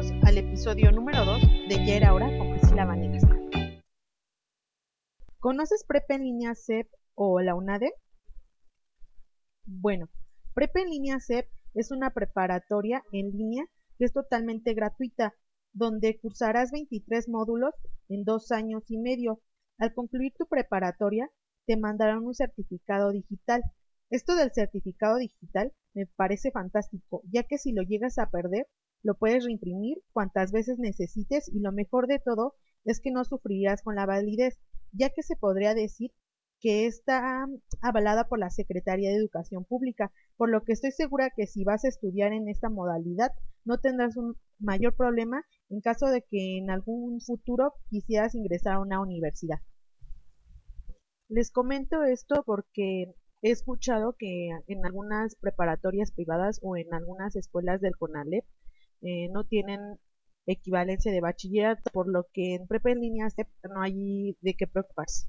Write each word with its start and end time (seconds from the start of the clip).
episodio 0.00 0.92
número 0.92 1.24
2 1.24 1.42
de. 1.68 1.78
¿Conoces 5.40 5.84
Prepa 5.84 6.14
en 6.14 6.22
línea 6.22 6.54
CEP 6.54 6.88
o 7.16 7.40
la 7.40 7.56
UNADE? 7.56 7.92
Bueno, 9.64 10.08
Prepa 10.54 10.82
en 10.82 10.90
línea 10.90 11.18
CEP 11.18 11.48
es 11.74 11.90
una 11.90 12.10
preparatoria 12.10 13.02
en 13.10 13.32
línea 13.32 13.64
que 13.98 14.04
es 14.04 14.12
totalmente 14.12 14.72
gratuita, 14.72 15.34
donde 15.72 16.16
cursarás 16.20 16.70
23 16.70 17.28
módulos 17.28 17.74
en 18.08 18.22
dos 18.22 18.52
años 18.52 18.84
y 18.88 18.98
medio. 18.98 19.40
Al 19.78 19.94
concluir 19.94 20.32
tu 20.38 20.46
preparatoria, 20.46 21.28
te 21.66 21.76
mandarán 21.76 22.24
un 22.24 22.34
certificado 22.34 23.10
digital. 23.10 23.62
Esto 24.10 24.36
del 24.36 24.52
certificado 24.52 25.16
digital 25.16 25.72
me 25.92 26.06
parece 26.06 26.52
fantástico, 26.52 27.22
ya 27.32 27.42
que 27.42 27.58
si 27.58 27.72
lo 27.72 27.82
llegas 27.82 28.18
a 28.18 28.30
perder, 28.30 28.68
lo 29.02 29.14
puedes 29.16 29.44
reimprimir 29.44 30.02
cuantas 30.12 30.52
veces 30.52 30.78
necesites 30.78 31.48
y 31.48 31.60
lo 31.60 31.72
mejor 31.72 32.06
de 32.06 32.18
todo 32.18 32.54
es 32.84 33.00
que 33.00 33.10
no 33.10 33.24
sufrirías 33.24 33.82
con 33.82 33.94
la 33.94 34.06
validez, 34.06 34.58
ya 34.92 35.10
que 35.10 35.22
se 35.22 35.36
podría 35.36 35.74
decir 35.74 36.12
que 36.60 36.86
está 36.86 37.46
avalada 37.80 38.28
por 38.28 38.38
la 38.38 38.50
Secretaría 38.50 39.10
de 39.10 39.16
Educación 39.16 39.64
Pública, 39.64 40.12
por 40.36 40.50
lo 40.50 40.64
que 40.64 40.72
estoy 40.72 40.90
segura 40.90 41.30
que 41.30 41.46
si 41.46 41.64
vas 41.64 41.84
a 41.84 41.88
estudiar 41.88 42.32
en 42.32 42.48
esta 42.48 42.68
modalidad 42.68 43.32
no 43.64 43.78
tendrás 43.78 44.16
un 44.16 44.36
mayor 44.58 44.96
problema 44.96 45.44
en 45.68 45.80
caso 45.80 46.06
de 46.06 46.22
que 46.22 46.58
en 46.58 46.70
algún 46.70 47.20
futuro 47.20 47.74
quisieras 47.90 48.34
ingresar 48.34 48.74
a 48.74 48.80
una 48.80 49.00
universidad. 49.00 49.58
Les 51.28 51.50
comento 51.50 52.02
esto 52.04 52.42
porque 52.44 53.14
he 53.42 53.50
escuchado 53.50 54.16
que 54.18 54.48
en 54.66 54.86
algunas 54.86 55.36
preparatorias 55.36 56.10
privadas 56.10 56.58
o 56.62 56.76
en 56.76 56.92
algunas 56.92 57.36
escuelas 57.36 57.80
del 57.80 57.96
CONALEP 57.96 58.44
eh, 59.02 59.28
no 59.30 59.44
tienen 59.44 59.98
equivalencia 60.46 61.12
de 61.12 61.20
bachillerato, 61.20 61.90
por 61.92 62.08
lo 62.08 62.26
que 62.32 62.54
en 62.54 62.66
prepa 62.66 62.90
en 62.90 63.00
línea 63.00 63.28
no 63.64 63.82
hay 63.82 64.36
de 64.40 64.54
qué 64.54 64.66
preocuparse. 64.66 65.28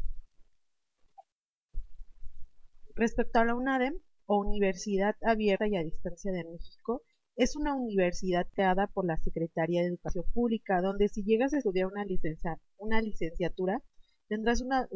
Respecto 2.95 3.40
a 3.40 3.45
la 3.45 3.56
UNADEM, 3.56 4.00
o 4.31 4.38
Universidad 4.38 5.16
Abierta 5.23 5.67
y 5.67 5.75
a 5.75 5.84
Distancia 5.84 6.31
de 6.31 6.44
México, 6.44 7.02
es 7.36 7.56
una 7.56 7.73
universidad 7.73 8.47
creada 8.53 8.86
por 8.86 9.06
la 9.06 9.17
Secretaría 9.17 9.81
de 9.81 9.88
Educación 9.88 10.23
Pública, 10.34 10.81
donde 10.81 11.08
si 11.09 11.23
llegas 11.23 11.53
a 11.53 11.58
estudiar 11.58 11.88
una, 11.88 12.06
una 12.78 13.02
licenciatura, 13.02 13.81
tendrás 14.28 14.62
una 14.62 14.88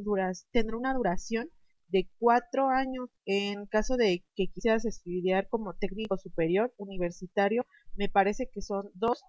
tendrá 0.52 0.78
una 0.78 0.94
duración 0.94 1.50
de 1.89 2.09
cuatro 2.20 2.70
años. 2.70 3.09
En 3.26 3.66
caso 3.67 3.98
de 3.98 4.23
que 4.36 4.48
quisieras 4.48 4.86
estudiar 4.86 5.48
como 5.50 5.73
técnico 5.76 6.17
superior 6.17 6.73
universitario, 6.78 7.66
me 7.95 8.09
parece 8.09 8.50
que 8.52 8.62
son 8.62 8.89
dos, 8.94 9.22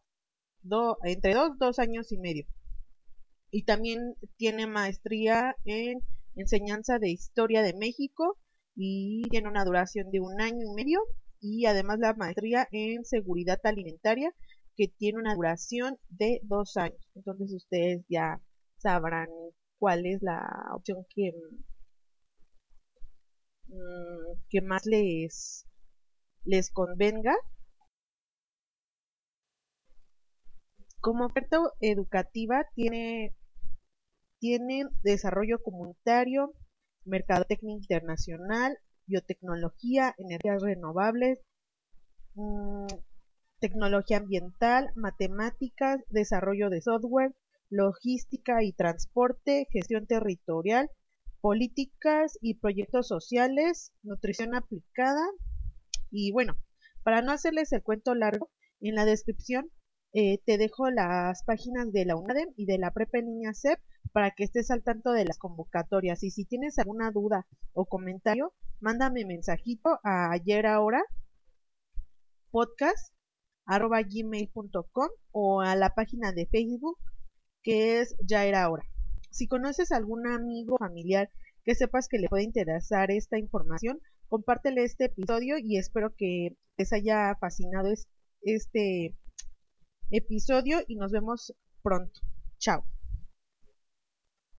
entre 1.04 1.34
dos, 1.34 1.58
dos 1.58 1.78
años 1.78 2.12
y 2.12 2.18
medio. 2.18 2.46
Y 3.50 3.64
también 3.64 4.16
tiene 4.36 4.66
maestría 4.66 5.56
en 5.64 6.00
enseñanza 6.36 6.98
de 6.98 7.10
historia 7.10 7.62
de 7.62 7.74
México 7.74 8.38
y 8.74 9.22
tiene 9.30 9.48
una 9.48 9.64
duración 9.64 10.10
de 10.10 10.20
un 10.20 10.40
año 10.40 10.66
y 10.66 10.74
medio 10.74 11.00
y 11.40 11.66
además 11.66 11.98
la 11.98 12.14
maestría 12.14 12.66
en 12.72 13.04
seguridad 13.04 13.60
alimentaria 13.64 14.32
que 14.76 14.88
tiene 14.88 15.18
una 15.18 15.34
duración 15.34 15.98
de 16.08 16.40
dos 16.44 16.76
años. 16.76 16.98
Entonces 17.14 17.52
ustedes 17.52 18.02
ya 18.08 18.40
sabrán 18.78 19.28
cuál 19.78 20.06
es 20.06 20.22
la 20.22 20.42
opción 20.74 21.04
que, 21.14 21.32
mm, 23.68 24.40
que 24.48 24.60
más 24.60 24.86
les, 24.86 25.66
les 26.44 26.70
convenga. 26.70 27.34
Como 31.00 31.26
oferta 31.26 31.58
educativa 31.80 32.66
tiene, 32.74 33.34
tiene 34.38 34.86
desarrollo 35.02 35.62
comunitario, 35.62 36.54
mercadotecnia 37.04 37.74
internacional, 37.74 38.78
biotecnología, 39.06 40.14
energías 40.18 40.62
renovables, 40.62 41.40
mm, 42.34 42.86
tecnología 43.60 44.18
ambiental, 44.18 44.90
matemáticas, 44.94 46.00
desarrollo 46.08 46.70
de 46.70 46.80
software, 46.80 47.34
logística 47.70 48.62
y 48.62 48.72
transporte, 48.72 49.66
gestión 49.70 50.06
territorial, 50.06 50.90
políticas 51.44 52.38
y 52.40 52.54
proyectos 52.54 53.06
sociales, 53.06 53.92
nutrición 54.02 54.54
aplicada. 54.54 55.20
Y 56.10 56.32
bueno, 56.32 56.56
para 57.02 57.20
no 57.20 57.32
hacerles 57.32 57.70
el 57.72 57.82
cuento 57.82 58.14
largo, 58.14 58.50
en 58.80 58.94
la 58.94 59.04
descripción 59.04 59.70
eh, 60.14 60.38
te 60.46 60.56
dejo 60.56 60.88
las 60.88 61.44
páginas 61.44 61.92
de 61.92 62.06
la 62.06 62.16
UNADEM 62.16 62.48
y 62.56 62.64
de 62.64 62.78
la 62.78 62.92
Prepa 62.92 63.20
Niña 63.20 63.52
CEP 63.52 63.78
para 64.12 64.30
que 64.30 64.44
estés 64.44 64.70
al 64.70 64.82
tanto 64.82 65.12
de 65.12 65.26
las 65.26 65.36
convocatorias. 65.36 66.22
Y 66.22 66.30
si 66.30 66.46
tienes 66.46 66.78
alguna 66.78 67.10
duda 67.10 67.46
o 67.74 67.84
comentario, 67.84 68.54
mándame 68.80 69.26
mensajito 69.26 70.00
a 70.02 70.32
ayer 70.32 70.64
ahora 70.64 71.04
podcast 72.50 73.12
arroba 73.66 74.00
gmail.com 74.00 75.10
o 75.32 75.60
a 75.60 75.76
la 75.76 75.90
página 75.90 76.32
de 76.32 76.46
Facebook 76.46 76.96
que 77.62 78.00
es 78.00 78.16
ya 78.26 78.46
era 78.46 78.70
hora. 78.70 78.84
Si 79.34 79.48
conoces 79.48 79.90
algún 79.90 80.28
amigo 80.28 80.78
familiar 80.78 81.28
que 81.64 81.74
sepas 81.74 82.06
que 82.06 82.18
le 82.18 82.28
puede 82.28 82.44
interesar 82.44 83.10
esta 83.10 83.36
información, 83.36 84.00
compártele 84.28 84.84
este 84.84 85.06
episodio 85.06 85.58
y 85.58 85.76
espero 85.76 86.14
que 86.16 86.56
les 86.76 86.92
haya 86.92 87.34
fascinado 87.40 87.92
este 88.42 89.16
episodio 90.12 90.82
y 90.86 90.94
nos 90.94 91.10
vemos 91.10 91.52
pronto. 91.82 92.20
Chao. 92.58 92.86